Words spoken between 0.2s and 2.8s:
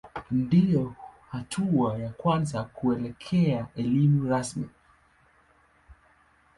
Ndiyo hatua ya kwanza